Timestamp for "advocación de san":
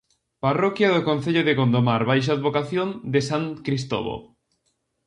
2.37-3.43